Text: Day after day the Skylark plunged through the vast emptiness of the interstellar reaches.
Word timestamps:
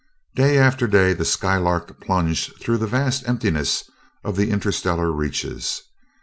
Day 0.33 0.57
after 0.57 0.87
day 0.87 1.13
the 1.13 1.23
Skylark 1.25 1.99
plunged 2.01 2.59
through 2.59 2.77
the 2.77 2.87
vast 2.87 3.29
emptiness 3.29 3.83
of 4.23 4.35
the 4.35 4.49
interstellar 4.49 5.11
reaches. 5.11 5.83